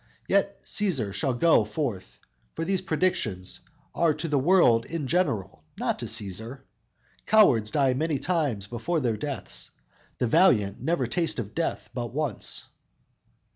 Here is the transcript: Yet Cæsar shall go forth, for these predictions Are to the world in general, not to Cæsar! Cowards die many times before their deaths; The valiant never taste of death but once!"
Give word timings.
Yet 0.27 0.65
Cæsar 0.65 1.13
shall 1.13 1.35
go 1.35 1.63
forth, 1.63 2.17
for 2.53 2.65
these 2.65 2.81
predictions 2.81 3.59
Are 3.93 4.15
to 4.15 4.27
the 4.27 4.39
world 4.39 4.85
in 4.87 5.05
general, 5.05 5.63
not 5.77 5.99
to 5.99 6.05
Cæsar! 6.07 6.61
Cowards 7.27 7.69
die 7.69 7.93
many 7.93 8.17
times 8.17 8.65
before 8.65 8.99
their 8.99 9.15
deaths; 9.15 9.69
The 10.17 10.25
valiant 10.25 10.79
never 10.81 11.05
taste 11.05 11.37
of 11.37 11.53
death 11.53 11.91
but 11.93 12.15
once!" 12.15 12.63